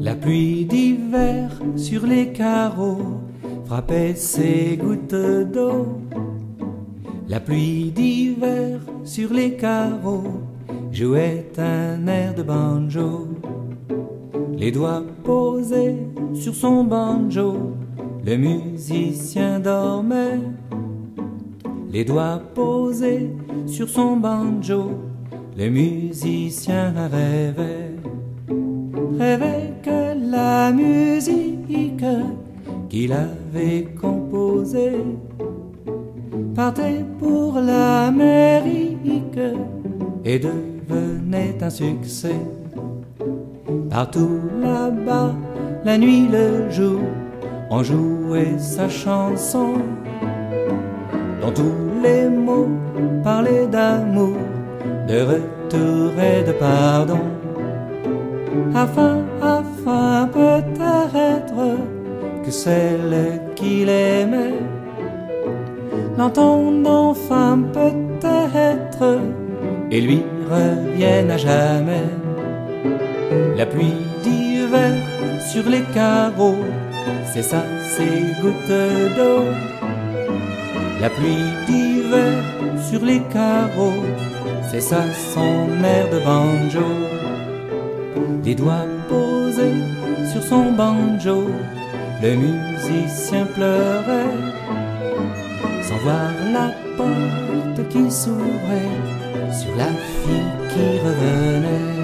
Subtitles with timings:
[0.00, 3.20] La pluie d'hiver sur les carreaux
[3.66, 5.14] frappait ses gouttes
[5.52, 6.00] d'eau.
[7.28, 10.40] La pluie d'hiver sur les carreaux
[10.92, 13.28] jouait un air de banjo.
[14.56, 15.98] Les doigts posés
[16.34, 17.74] sur son banjo,
[18.24, 20.40] le musicien dormait.
[21.90, 23.30] Les doigts posés
[23.66, 24.90] sur son banjo,
[25.56, 27.94] le musicien rêvait.
[29.18, 29.75] Rêvait
[30.36, 32.04] la musique
[32.90, 35.02] qu'il avait composée
[36.54, 39.44] partait pour l'Amérique
[40.24, 42.40] et devenait un succès.
[43.90, 45.34] Partout là-bas,
[45.84, 47.00] la nuit, le jour,
[47.70, 49.74] on jouait sa chanson,
[51.40, 52.72] dont tous les mots
[53.24, 54.36] parlaient d'amour,
[55.10, 57.24] de retour et de pardon.
[58.74, 59.65] Afin, afin
[62.46, 64.54] que celle qu'il aimait
[66.16, 69.18] l'entende enfin peut-être
[69.90, 72.08] et lui revienne à jamais.
[73.56, 74.94] La pluie d'hiver
[75.52, 76.62] sur les carreaux,
[77.32, 77.62] c'est ça,
[77.96, 79.42] ces gouttes d'eau.
[81.00, 82.44] La pluie d'hiver
[82.88, 84.02] sur les carreaux,
[84.70, 85.02] c'est ça
[85.34, 86.86] son air de banjo.
[88.44, 89.82] Les doigts posés
[90.32, 91.48] sur son banjo,
[92.22, 94.34] le musicien pleurait,
[95.82, 98.96] sans voir la porte qui s'ouvrait
[99.52, 101.96] sur la fille qui revenait.